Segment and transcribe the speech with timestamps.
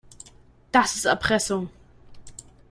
[0.71, 1.69] Das ist Erpressung.